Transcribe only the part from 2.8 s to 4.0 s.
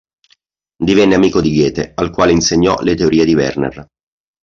le teorie di Werner.